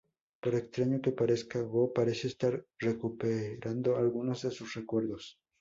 Por 0.41 0.53
extraño 0.61 0.97
que 1.03 1.17
parezca, 1.19 1.67
Goo 1.71 1.93
parece 1.97 2.25
estar 2.29 2.53
recuperando 2.87 3.89
algunos 3.97 4.37
de 4.45 4.49
sus 4.57 4.69
recuerdos. 4.77 5.23